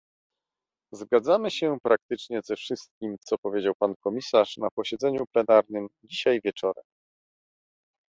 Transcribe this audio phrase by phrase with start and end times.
[0.93, 6.83] Zgadzamy się praktycznie ze wszystkim, co powiedział pan komisarz na posiedzeniu plenarnym dzisiaj wieczorem